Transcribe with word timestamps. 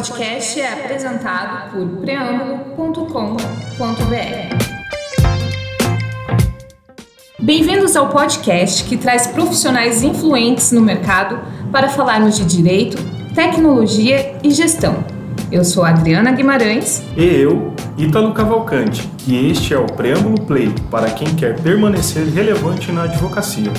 podcast 0.00 0.58
é 0.58 0.72
apresentado 0.72 1.72
por 1.72 1.86
preâmbulo.com.br. 2.00 3.36
Bem-vindos 7.38 7.94
ao 7.94 8.08
podcast 8.08 8.84
que 8.84 8.96
traz 8.96 9.26
profissionais 9.26 10.02
influentes 10.02 10.72
no 10.72 10.80
mercado 10.80 11.38
para 11.70 11.90
falarmos 11.90 12.38
de 12.38 12.46
direito, 12.46 12.96
tecnologia 13.34 14.38
e 14.42 14.50
gestão. 14.50 15.04
Eu 15.52 15.66
sou 15.66 15.84
Adriana 15.84 16.32
Guimarães. 16.32 17.02
E 17.14 17.22
eu, 17.22 17.74
Ítalo 17.98 18.32
Cavalcante. 18.32 19.06
E 19.26 19.50
este 19.50 19.74
é 19.74 19.78
o 19.78 19.84
Preâmbulo 19.84 20.40
Play 20.46 20.72
para 20.90 21.10
quem 21.10 21.34
quer 21.34 21.60
permanecer 21.60 22.24
relevante 22.24 22.90
na 22.90 23.02
advocacia. 23.02 23.70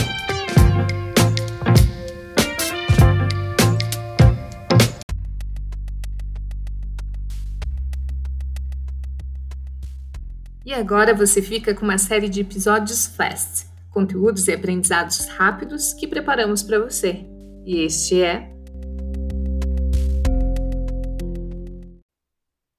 E 10.72 10.74
agora 10.74 11.14
você 11.14 11.42
fica 11.42 11.76
com 11.76 11.84
uma 11.84 11.98
série 11.98 12.30
de 12.30 12.40
episódios 12.40 13.06
Fast, 13.06 13.68
conteúdos 13.90 14.48
e 14.48 14.54
aprendizados 14.54 15.28
rápidos 15.28 15.92
que 15.92 16.08
preparamos 16.08 16.64
para 16.64 16.80
você. 16.80 17.26
E 17.66 17.82
este 17.82 18.24
é. 18.24 18.50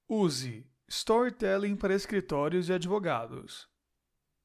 Use 0.09 0.65
Storytelling 0.89 1.75
para 1.75 1.93
escritórios 1.93 2.67
e 2.67 2.73
advogados. 2.73 3.67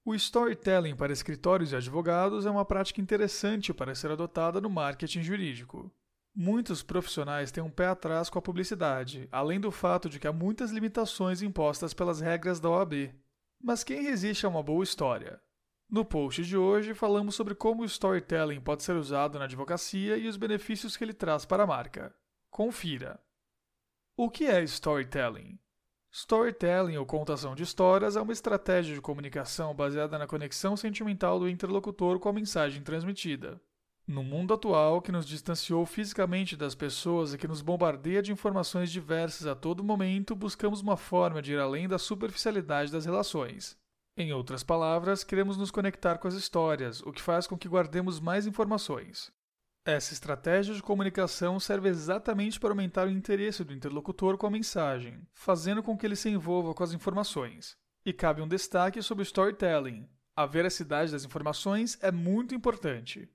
O 0.05 0.15
storytelling 0.15 0.95
para 0.95 1.15
escritórios 1.15 1.73
e 1.73 1.77
advogados 1.77 2.45
é 2.45 2.51
uma 2.51 2.67
prática 2.67 3.01
interessante 3.01 3.73
para 3.73 3.95
ser 3.95 4.11
adotada 4.11 4.61
no 4.61 4.69
marketing 4.69 5.23
jurídico. 5.23 5.91
Muitos 6.37 6.83
profissionais 6.83 7.51
têm 7.51 7.65
um 7.65 7.71
pé 7.71 7.87
atrás 7.87 8.29
com 8.29 8.39
a 8.39 8.43
publicidade, 8.43 9.27
além 9.33 9.59
do 9.59 9.71
fato 9.71 10.07
de 10.07 10.21
que 10.21 10.29
há 10.29 10.33
muitas 10.35 10.71
limitações 10.71 11.41
impostas 11.41 11.95
pelas 11.95 12.21
regras 12.21 12.61
da 12.61 12.69
OAB. 12.69 13.11
Mas 13.61 13.83
quem 13.83 14.03
resiste 14.03 14.47
a 14.47 14.49
uma 14.49 14.63
boa 14.63 14.85
história? 14.85 15.41
No 15.91 16.05
post 16.05 16.45
de 16.45 16.57
hoje, 16.57 16.95
falamos 16.95 17.35
sobre 17.35 17.55
como 17.55 17.83
o 17.83 17.87
storytelling 17.87 18.61
pode 18.61 18.83
ser 18.83 18.95
usado 18.95 19.39
na 19.39 19.47
advocacia 19.47 20.17
e 20.17 20.29
os 20.29 20.37
benefícios 20.37 20.97
que 20.97 21.03
ele 21.03 21.15
traz 21.15 21.45
para 21.45 21.65
a 21.65 21.67
marca. 21.67 22.15
Confira! 22.51 23.19
O 24.17 24.31
que 24.31 24.45
é 24.47 24.63
storytelling? 24.63 25.59
Storytelling 26.11 26.97
ou 26.97 27.07
contação 27.07 27.55
de 27.55 27.63
histórias 27.63 28.17
é 28.17 28.21
uma 28.21 28.33
estratégia 28.33 28.95
de 28.95 29.01
comunicação 29.01 29.75
baseada 29.75 30.19
na 30.19 30.27
conexão 30.27 30.77
sentimental 30.77 31.39
do 31.39 31.49
interlocutor 31.49 32.19
com 32.19 32.29
a 32.29 32.33
mensagem 32.33 32.83
transmitida. 32.83 33.61
No 34.09 34.25
mundo 34.25 34.55
atual, 34.55 35.03
que 35.03 35.13
nos 35.13 35.27
distanciou 35.27 35.85
fisicamente 35.85 36.57
das 36.57 36.75
pessoas 36.75 37.35
e 37.35 37.37
que 37.37 37.47
nos 37.47 37.61
bombardeia 37.61 38.23
de 38.23 38.33
informações 38.33 38.91
diversas 38.91 39.47
a 39.47 39.55
todo 39.55 39.85
momento, 39.85 40.35
buscamos 40.35 40.81
uma 40.81 40.97
forma 40.97 41.43
de 41.43 41.53
ir 41.53 41.59
além 41.59 41.87
da 41.87 41.99
superficialidade 41.99 42.91
das 42.91 43.05
relações. 43.05 43.77
Em 44.17 44.33
outras 44.33 44.63
palavras, 44.63 45.23
queremos 45.23 45.59
nos 45.59 45.71
conectar 45.71 46.17
com 46.17 46.27
as 46.27 46.33
histórias, 46.33 47.03
o 47.03 47.13
que 47.13 47.21
faz 47.21 47.47
com 47.47 47.59
que 47.59 47.69
guardemos 47.69 48.19
mais 48.19 48.47
informações. 48.47 49.31
Essa 49.85 50.15
estratégia 50.15 50.75
de 50.75 50.83
comunicação 50.83 51.61
serve 51.61 51.91
exatamente 51.91 52.59
para 52.59 52.71
aumentar 52.71 53.07
o 53.07 53.11
interesse 53.11 53.63
do 53.63 53.75
interlocutor 53.75 54.39
com 54.39 54.47
a 54.47 54.51
mensagem, 54.51 55.21
fazendo 55.35 55.83
com 55.83 55.99
que 55.99 56.07
ele 56.07 56.17
se 56.17 56.31
envolva 56.31 56.73
com 56.73 56.83
as 56.83 56.95
informações. 56.95 57.77
E 58.07 58.15
cabe 58.15 58.41
um 58.41 58.49
destaque 58.49 59.03
sobre 59.03 59.21
o 59.21 59.27
storytelling. 59.27 60.09
A 60.35 60.47
veracidade 60.47 61.13
das 61.13 61.27
informações 61.27 61.99
é 62.01 62.11
muito 62.11 62.55
importante. 62.55 63.29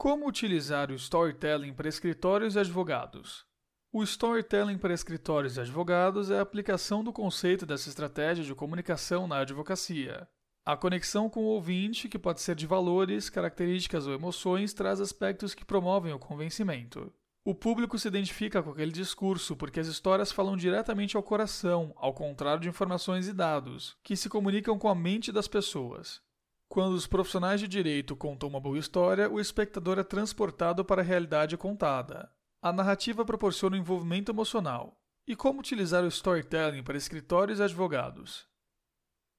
Como 0.00 0.26
utilizar 0.26 0.90
o 0.90 0.94
storytelling 0.94 1.74
para 1.74 1.86
escritórios 1.86 2.54
e 2.54 2.58
advogados? 2.58 3.44
O 3.92 4.02
storytelling 4.02 4.78
para 4.78 4.94
escritórios 4.94 5.58
e 5.58 5.60
advogados 5.60 6.30
é 6.30 6.38
a 6.38 6.40
aplicação 6.40 7.04
do 7.04 7.12
conceito 7.12 7.66
dessa 7.66 7.90
estratégia 7.90 8.42
de 8.42 8.54
comunicação 8.54 9.28
na 9.28 9.40
advocacia. 9.40 10.26
A 10.64 10.74
conexão 10.74 11.28
com 11.28 11.40
o 11.40 11.48
ouvinte, 11.48 12.08
que 12.08 12.18
pode 12.18 12.40
ser 12.40 12.56
de 12.56 12.66
valores, 12.66 13.28
características 13.28 14.06
ou 14.06 14.14
emoções, 14.14 14.72
traz 14.72 15.02
aspectos 15.02 15.52
que 15.52 15.66
promovem 15.66 16.14
o 16.14 16.18
convencimento. 16.18 17.12
O 17.44 17.54
público 17.54 17.98
se 17.98 18.08
identifica 18.08 18.62
com 18.62 18.70
aquele 18.70 18.92
discurso 18.92 19.54
porque 19.54 19.80
as 19.80 19.86
histórias 19.86 20.32
falam 20.32 20.56
diretamente 20.56 21.14
ao 21.14 21.22
coração, 21.22 21.92
ao 21.98 22.14
contrário 22.14 22.62
de 22.62 22.70
informações 22.70 23.28
e 23.28 23.34
dados, 23.34 23.98
que 24.02 24.16
se 24.16 24.30
comunicam 24.30 24.78
com 24.78 24.88
a 24.88 24.94
mente 24.94 25.30
das 25.30 25.46
pessoas. 25.46 26.22
Quando 26.70 26.94
os 26.94 27.04
profissionais 27.04 27.58
de 27.58 27.66
direito 27.66 28.14
contam 28.14 28.48
uma 28.48 28.60
boa 28.60 28.78
história, 28.78 29.28
o 29.28 29.40
espectador 29.40 29.98
é 29.98 30.04
transportado 30.04 30.84
para 30.84 31.02
a 31.02 31.04
realidade 31.04 31.56
contada. 31.56 32.30
A 32.62 32.72
narrativa 32.72 33.24
proporciona 33.24 33.74
um 33.74 33.80
envolvimento 33.80 34.30
emocional. 34.30 34.96
E 35.26 35.34
como 35.34 35.58
utilizar 35.58 36.04
o 36.04 36.06
storytelling 36.06 36.84
para 36.84 36.96
escritórios 36.96 37.58
e 37.58 37.64
advogados? 37.64 38.46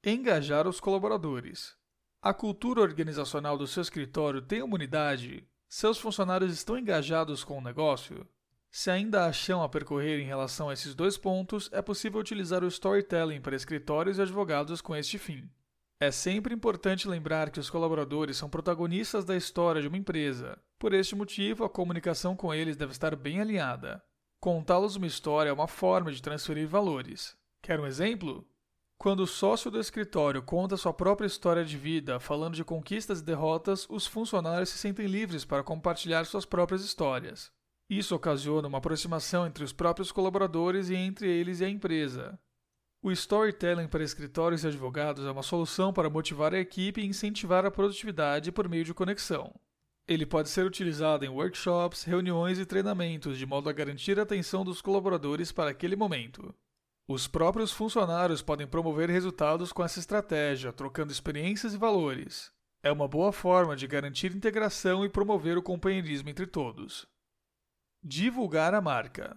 Engajar 0.06 0.68
os 0.68 0.82
colaboradores. 0.82 1.74
A 2.22 2.34
cultura 2.34 2.82
organizacional 2.82 3.58
do 3.58 3.66
seu 3.66 3.82
escritório 3.82 4.42
tem 4.42 4.62
uma 4.62 4.76
unidade? 4.76 5.48
Seus 5.70 5.98
funcionários 6.00 6.52
estão 6.52 6.78
engajados 6.78 7.46
com 7.46 7.60
o 7.60 7.64
negócio? 7.64 8.28
Se 8.70 8.92
ainda 8.92 9.26
há 9.26 9.32
chão 9.32 9.64
a 9.64 9.70
percorrer 9.70 10.20
em 10.20 10.28
relação 10.28 10.68
a 10.68 10.74
esses 10.74 10.94
dois 10.94 11.18
pontos, 11.18 11.70
é 11.72 11.82
possível 11.82 12.20
utilizar 12.20 12.62
o 12.62 12.68
storytelling 12.68 13.40
para 13.40 13.56
escritórios 13.56 14.18
e 14.18 14.22
advogados 14.22 14.82
com 14.82 14.94
este 14.94 15.18
fim. 15.18 15.50
É 16.02 16.10
sempre 16.10 16.52
importante 16.52 17.08
lembrar 17.08 17.52
que 17.52 17.60
os 17.60 17.70
colaboradores 17.70 18.36
são 18.36 18.50
protagonistas 18.50 19.24
da 19.24 19.38
história 19.38 19.80
de 19.80 19.88
uma 19.88 20.00
empresa. 20.00 20.58
Por 20.80 20.96
este 20.96 21.16
motivo, 21.16 21.64
a 21.64 21.70
comunicação 21.70 22.36
com 22.36 22.52
eles 22.52 22.76
deve 22.76 22.92
estar 22.92 23.16
bem 23.16 23.40
alinhada. 23.40 24.04
Contá-los 24.40 24.96
uma 24.96 25.06
história 25.06 25.52
é 25.52 25.54
uma 25.54 25.68
forma 25.68 26.12
de 26.12 26.20
transferir 26.20 26.68
valores. 26.68 27.38
Quer 27.62 27.80
um 27.80 27.86
exemplo? 27.86 28.44
Quando 28.98 29.20
o 29.20 29.28
sócio 29.28 29.70
do 29.70 29.80
escritório 29.80 30.42
conta 30.42 30.76
sua 30.76 30.92
própria 30.92 31.28
história 31.28 31.64
de 31.64 31.78
vida, 31.78 32.20
falando 32.20 32.56
de 32.56 32.64
conquistas 32.64 33.20
e 33.20 33.24
derrotas, 33.24 33.86
os 33.88 34.08
funcionários 34.08 34.70
se 34.70 34.80
sentem 34.80 35.06
livres 35.06 35.46
para 35.46 35.64
compartilhar 35.64 36.26
suas 36.26 36.46
próprias 36.46 36.84
histórias. 36.84 37.52
Isso 37.88 38.16
ocasiona 38.16 38.68
uma 38.68 38.80
aproximação 38.80 39.46
entre 39.46 39.64
os 39.64 39.72
próprios 39.72 40.12
colaboradores 40.12 40.90
e 40.90 40.96
entre 40.96 41.30
eles 41.30 41.60
e 41.60 41.66
a 41.66 41.70
empresa. 41.70 42.40
O 43.04 43.12
storytelling 43.12 43.88
para 43.88 44.04
escritórios 44.04 44.64
e 44.64 44.68
advogados 44.68 45.26
é 45.26 45.32
uma 45.32 45.42
solução 45.42 45.92
para 45.92 46.08
motivar 46.08 46.54
a 46.54 46.60
equipe 46.60 47.02
e 47.02 47.06
incentivar 47.06 47.66
a 47.66 47.72
produtividade 47.72 48.52
por 48.52 48.70
meio 48.70 48.86
de 48.86 48.94
conexão. 48.94 49.52
Ele 50.08 50.24
pode 50.24 50.50
ser 50.50 50.68
utilizado 50.68 51.26
em 51.26 51.30
workshops, 51.30 52.04
reuniões 52.04 52.60
e 52.60 52.66
treinamentos 52.66 53.40
de 53.40 53.46
modo 53.46 53.70
a 53.70 53.74
garantir 53.74 54.20
a 54.20 54.24
atenção 54.24 54.64
dos 54.64 54.84
colaboradores 54.84 55.52
para 55.52 55.72
aquele 55.72 55.96
momento. 55.96 56.54
Os 57.08 57.28
próprios 57.28 57.72
funcionários 57.72 58.44
podem 58.44 58.68
promover 58.68 59.10
resultados 59.10 59.74
com 59.74 59.84
essa 59.84 60.00
estratégia, 60.00 60.72
trocando 60.72 61.12
experiências 61.12 61.74
e 61.74 61.78
valores. 61.78 62.52
É 62.84 62.92
uma 62.92 63.08
boa 63.08 63.32
forma 63.32 63.76
de 63.76 63.88
garantir 63.88 64.36
integração 64.36 65.04
e 65.04 65.10
promover 65.10 65.58
o 65.58 65.64
companheirismo 65.64 66.30
entre 66.30 66.46
todos. 66.46 67.08
Divulgar 68.04 68.76
a 68.76 68.82
marca. 68.82 69.36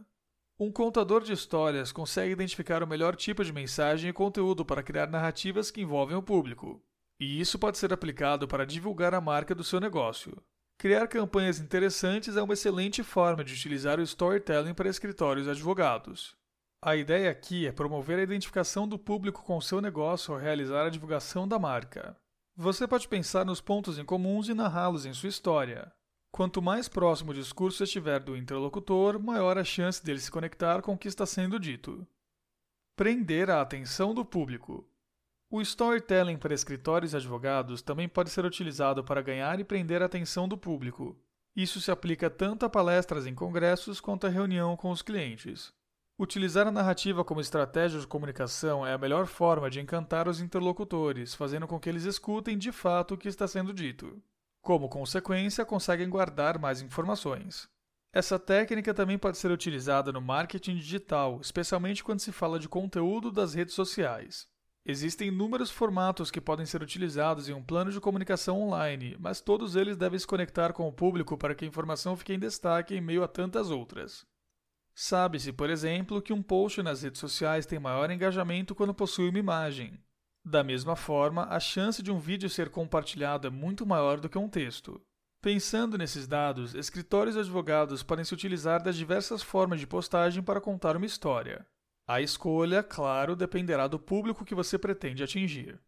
Um 0.58 0.70
contador 0.70 1.24
de 1.24 1.32
histórias 1.32 1.90
consegue 1.90 2.30
identificar 2.30 2.80
o 2.80 2.86
melhor 2.86 3.16
tipo 3.16 3.44
de 3.44 3.52
mensagem 3.52 4.10
e 4.10 4.12
conteúdo 4.12 4.64
para 4.64 4.84
criar 4.84 5.08
narrativas 5.08 5.68
que 5.68 5.80
envolvem 5.80 6.16
o 6.16 6.22
público. 6.22 6.80
E 7.18 7.40
isso 7.40 7.58
pode 7.58 7.76
ser 7.76 7.92
aplicado 7.92 8.46
para 8.46 8.64
divulgar 8.64 9.14
a 9.14 9.20
marca 9.20 9.52
do 9.52 9.64
seu 9.64 9.80
negócio. 9.80 10.40
Criar 10.78 11.08
campanhas 11.08 11.58
interessantes 11.58 12.36
é 12.36 12.42
uma 12.42 12.54
excelente 12.54 13.02
forma 13.02 13.42
de 13.42 13.52
utilizar 13.52 13.98
o 13.98 14.02
storytelling 14.02 14.74
para 14.74 14.88
escritórios 14.88 15.48
e 15.48 15.50
advogados. 15.50 16.36
A 16.80 16.94
ideia 16.94 17.30
aqui 17.30 17.66
é 17.66 17.72
promover 17.72 18.20
a 18.20 18.22
identificação 18.22 18.86
do 18.86 18.98
público 18.98 19.42
com 19.42 19.56
o 19.56 19.62
seu 19.62 19.80
negócio 19.80 20.34
ao 20.34 20.40
realizar 20.40 20.86
a 20.86 20.90
divulgação 20.90 21.48
da 21.48 21.58
marca. 21.58 22.16
Você 22.56 22.86
pode 22.86 23.08
pensar 23.08 23.44
nos 23.44 23.60
pontos 23.60 23.98
em 23.98 24.04
comuns 24.04 24.48
e 24.48 24.54
narrá-los 24.54 25.04
em 25.04 25.12
sua 25.12 25.28
história. 25.28 25.92
Quanto 26.34 26.60
mais 26.60 26.88
próximo 26.88 27.30
o 27.30 27.34
discurso 27.34 27.84
estiver 27.84 28.18
do 28.18 28.36
interlocutor, 28.36 29.20
maior 29.20 29.56
a 29.56 29.62
chance 29.62 30.04
dele 30.04 30.18
se 30.18 30.32
conectar 30.32 30.82
com 30.82 30.94
o 30.94 30.98
que 30.98 31.06
está 31.06 31.24
sendo 31.24 31.60
dito. 31.60 32.04
Prender 32.96 33.48
a 33.48 33.60
atenção 33.60 34.12
do 34.12 34.24
público. 34.24 34.84
O 35.48 35.62
storytelling 35.62 36.36
para 36.36 36.52
escritórios 36.52 37.12
e 37.12 37.16
advogados 37.16 37.82
também 37.82 38.08
pode 38.08 38.30
ser 38.30 38.44
utilizado 38.44 39.04
para 39.04 39.22
ganhar 39.22 39.60
e 39.60 39.64
prender 39.64 40.02
a 40.02 40.06
atenção 40.06 40.48
do 40.48 40.58
público. 40.58 41.16
Isso 41.54 41.80
se 41.80 41.92
aplica 41.92 42.28
tanto 42.28 42.66
a 42.66 42.68
palestras 42.68 43.28
em 43.28 43.34
congressos 43.36 44.00
quanto 44.00 44.26
a 44.26 44.30
reunião 44.30 44.76
com 44.76 44.90
os 44.90 45.02
clientes. 45.02 45.72
Utilizar 46.18 46.66
a 46.66 46.72
narrativa 46.72 47.24
como 47.24 47.40
estratégia 47.40 48.00
de 48.00 48.08
comunicação 48.08 48.84
é 48.84 48.92
a 48.92 48.98
melhor 48.98 49.26
forma 49.26 49.70
de 49.70 49.80
encantar 49.80 50.26
os 50.26 50.40
interlocutores, 50.40 51.32
fazendo 51.32 51.68
com 51.68 51.78
que 51.78 51.88
eles 51.88 52.02
escutem 52.02 52.58
de 52.58 52.72
fato 52.72 53.14
o 53.14 53.16
que 53.16 53.28
está 53.28 53.46
sendo 53.46 53.72
dito. 53.72 54.20
Como 54.64 54.88
consequência, 54.88 55.62
conseguem 55.62 56.08
guardar 56.08 56.58
mais 56.58 56.80
informações. 56.80 57.68
Essa 58.10 58.38
técnica 58.38 58.94
também 58.94 59.18
pode 59.18 59.36
ser 59.36 59.50
utilizada 59.50 60.10
no 60.10 60.22
marketing 60.22 60.76
digital, 60.76 61.38
especialmente 61.38 62.02
quando 62.02 62.20
se 62.20 62.32
fala 62.32 62.58
de 62.58 62.66
conteúdo 62.66 63.30
das 63.30 63.52
redes 63.52 63.74
sociais. 63.74 64.48
Existem 64.82 65.28
inúmeros 65.28 65.70
formatos 65.70 66.30
que 66.30 66.40
podem 66.40 66.64
ser 66.64 66.82
utilizados 66.82 67.46
em 67.46 67.52
um 67.52 67.62
plano 67.62 67.90
de 67.90 68.00
comunicação 68.00 68.58
online, 68.58 69.18
mas 69.20 69.42
todos 69.42 69.76
eles 69.76 69.98
devem 69.98 70.18
se 70.18 70.26
conectar 70.26 70.72
com 70.72 70.88
o 70.88 70.92
público 70.92 71.36
para 71.36 71.54
que 71.54 71.66
a 71.66 71.68
informação 71.68 72.16
fique 72.16 72.32
em 72.32 72.38
destaque 72.38 72.94
em 72.94 73.02
meio 73.02 73.22
a 73.22 73.28
tantas 73.28 73.70
outras. 73.70 74.24
Sabe-se, 74.94 75.52
por 75.52 75.68
exemplo, 75.68 76.22
que 76.22 76.32
um 76.32 76.42
post 76.42 76.82
nas 76.82 77.02
redes 77.02 77.20
sociais 77.20 77.66
tem 77.66 77.78
maior 77.78 78.10
engajamento 78.10 78.74
quando 78.74 78.94
possui 78.94 79.28
uma 79.28 79.38
imagem. 79.38 80.02
Da 80.44 80.62
mesma 80.62 80.94
forma, 80.94 81.46
a 81.48 81.58
chance 81.58 82.02
de 82.02 82.12
um 82.12 82.18
vídeo 82.18 82.50
ser 82.50 82.68
compartilhado 82.68 83.46
é 83.46 83.50
muito 83.50 83.86
maior 83.86 84.20
do 84.20 84.28
que 84.28 84.36
um 84.36 84.48
texto. 84.48 85.00
Pensando 85.40 85.96
nesses 85.96 86.26
dados, 86.26 86.74
escritórios 86.74 87.34
e 87.34 87.38
advogados 87.38 88.02
podem 88.02 88.24
se 88.24 88.34
utilizar 88.34 88.82
das 88.82 88.94
diversas 88.94 89.42
formas 89.42 89.80
de 89.80 89.86
postagem 89.86 90.42
para 90.42 90.60
contar 90.60 90.96
uma 90.96 91.06
história. 91.06 91.66
A 92.06 92.20
escolha, 92.20 92.82
claro, 92.82 93.34
dependerá 93.34 93.86
do 93.86 93.98
público 93.98 94.44
que 94.44 94.54
você 94.54 94.78
pretende 94.78 95.22
atingir. 95.22 95.80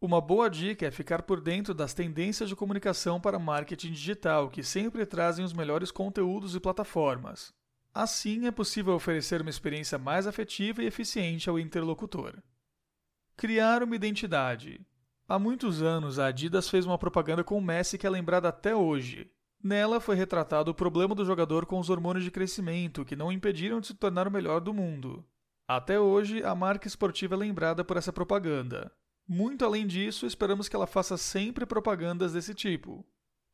Uma 0.00 0.20
boa 0.20 0.48
dica 0.48 0.86
é 0.86 0.90
ficar 0.92 1.22
por 1.22 1.40
dentro 1.40 1.74
das 1.74 1.92
tendências 1.92 2.48
de 2.48 2.54
comunicação 2.54 3.20
para 3.20 3.40
marketing 3.40 3.90
digital, 3.90 4.48
que 4.48 4.62
sempre 4.62 5.04
trazem 5.04 5.44
os 5.44 5.52
melhores 5.52 5.90
conteúdos 5.90 6.54
e 6.54 6.60
plataformas. 6.60 7.52
Assim, 7.92 8.46
é 8.46 8.52
possível 8.52 8.94
oferecer 8.94 9.40
uma 9.40 9.50
experiência 9.50 9.98
mais 9.98 10.28
afetiva 10.28 10.82
e 10.82 10.86
eficiente 10.86 11.48
ao 11.48 11.58
interlocutor. 11.58 12.34
Criar 13.38 13.82
uma 13.82 13.94
identidade. 13.94 14.80
Há 15.28 15.38
muitos 15.38 15.82
anos, 15.82 16.18
a 16.18 16.28
Adidas 16.28 16.70
fez 16.70 16.86
uma 16.86 16.96
propaganda 16.96 17.44
com 17.44 17.58
o 17.58 17.60
Messi 17.62 17.98
que 17.98 18.06
é 18.06 18.10
lembrada 18.10 18.48
até 18.48 18.74
hoje. 18.74 19.30
Nela 19.62 20.00
foi 20.00 20.16
retratado 20.16 20.70
o 20.70 20.74
problema 20.74 21.14
do 21.14 21.22
jogador 21.22 21.66
com 21.66 21.78
os 21.78 21.90
hormônios 21.90 22.24
de 22.24 22.30
crescimento, 22.30 23.04
que 23.04 23.14
não 23.14 23.30
impediram 23.30 23.78
de 23.78 23.88
se 23.88 23.94
tornar 23.94 24.26
o 24.26 24.30
melhor 24.30 24.60
do 24.60 24.72
mundo. 24.72 25.22
Até 25.68 26.00
hoje, 26.00 26.42
a 26.42 26.54
marca 26.54 26.88
esportiva 26.88 27.34
é 27.34 27.38
lembrada 27.38 27.84
por 27.84 27.98
essa 27.98 28.10
propaganda. 28.10 28.90
Muito 29.28 29.66
além 29.66 29.86
disso, 29.86 30.24
esperamos 30.24 30.66
que 30.66 30.74
ela 30.74 30.86
faça 30.86 31.18
sempre 31.18 31.66
propagandas 31.66 32.32
desse 32.32 32.54
tipo. 32.54 33.04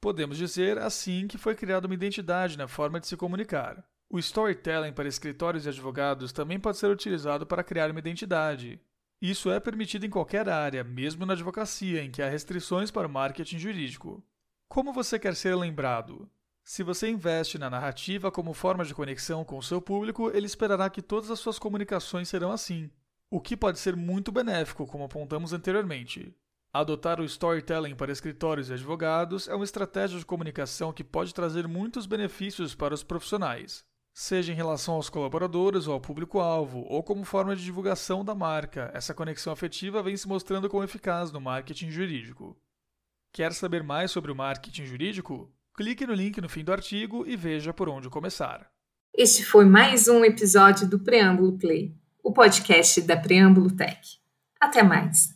Podemos 0.01 0.39
dizer, 0.39 0.79
assim, 0.79 1.27
que 1.27 1.37
foi 1.37 1.57
criada 1.57 1.89
uma 1.89 1.95
identidade 1.95 2.57
na 2.57 2.69
forma 2.69 3.01
de 3.01 3.09
se 3.09 3.17
comunicar. 3.17 3.85
O 4.09 4.21
storytelling 4.21 4.93
para 4.93 5.09
escritórios 5.09 5.67
e 5.67 5.71
advogados 5.71 6.31
também 6.31 6.61
pode 6.61 6.77
ser 6.77 6.89
utilizado 6.89 7.45
para 7.45 7.65
criar 7.65 7.91
uma 7.91 7.99
identidade. 7.99 8.81
Isso 9.23 9.53
é 9.53 9.61
permitido 9.61 10.05
em 10.05 10.11
qualquer 10.11 10.49
área, 10.49 10.83
mesmo 10.83 11.25
na 11.25 11.35
advocacia, 11.35 12.03
em 12.03 12.11
que 12.11 12.21
há 12.21 12.29
restrições 12.29 12.91
para 12.91 13.07
o 13.07 13.11
marketing 13.11 13.57
jurídico. 13.57 14.21
Como 14.69 14.93
você 14.93 15.17
quer 15.17 15.37
ser 15.37 15.55
lembrado? 15.55 16.29
Se 16.65 16.83
você 16.83 17.09
investe 17.09 17.57
na 17.57 17.71
narrativa 17.71 18.33
como 18.33 18.53
forma 18.53 18.85
de 18.85 18.93
conexão 18.93 19.45
com 19.45 19.57
o 19.57 19.63
seu 19.63 19.81
público, 19.81 20.29
ele 20.35 20.47
esperará 20.47 20.91
que 20.91 21.01
todas 21.01 21.31
as 21.31 21.39
suas 21.39 21.57
comunicações 21.57 22.29
serão 22.29 22.51
assim, 22.51 22.91
o 23.31 23.41
que 23.41 23.57
pode 23.57 23.79
ser 23.79 23.95
muito 23.95 24.33
benéfico, 24.33 24.89
como 24.89 25.05
apontamos 25.05 25.53
anteriormente. 25.53 26.35
Adotar 26.73 27.21
o 27.21 27.25
storytelling 27.25 27.95
para 27.95 28.11
escritórios 28.11 28.71
e 28.71 28.73
advogados 28.73 29.47
é 29.47 29.55
uma 29.55 29.65
estratégia 29.65 30.19
de 30.19 30.27
comunicação 30.27 30.93
que 30.93 31.05
pode 31.05 31.33
trazer 31.33 31.69
muitos 31.69 32.07
benefícios 32.07 32.75
para 32.75 32.93
os 32.93 33.05
profissionais 33.05 33.85
seja 34.13 34.53
em 34.53 34.57
relação 34.57 34.95
aos 34.95 35.09
colaboradores 35.09 35.87
ou 35.87 35.95
ao 35.95 36.01
público-alvo, 36.01 36.85
ou 36.89 37.03
como 37.03 37.25
forma 37.25 37.57
de 37.57 37.65
divulgação 37.65 38.25
da 38.25 38.35
marca. 38.35 38.91
Essa 38.95 39.15
conexão 39.15 39.53
afetiva 39.53 40.03
vem 40.03 40.17
se 40.17 40.29
mostrando 40.29 40.69
como 40.69 40.85
eficaz 40.85 41.33
no 41.33 41.41
marketing 41.41 41.91
jurídico. 41.91 42.57
Quer 43.33 43.53
saber 43.53 43.83
mais 43.83 44.11
sobre 44.11 44.31
o 44.31 44.37
marketing 44.37 44.85
jurídico? 44.85 45.51
Clique 45.75 46.07
no 46.07 46.13
link 46.13 46.41
no 46.41 46.49
fim 46.49 46.63
do 46.63 46.73
artigo 46.73 47.25
e 47.27 47.35
veja 47.35 47.73
por 47.73 47.89
onde 47.89 48.11
começar. 48.11 48.71
Este 49.15 49.45
foi 49.45 49.65
mais 49.65 50.07
um 50.09 50.25
episódio 50.25 50.87
do 50.87 50.99
Preâmbulo 50.99 51.59
Play, 51.59 51.95
o 52.23 52.33
podcast 52.33 53.01
da 53.01 53.17
Preâmbulo 53.17 53.71
Tech. 53.71 54.19
Até 54.61 54.83
mais! 54.83 55.35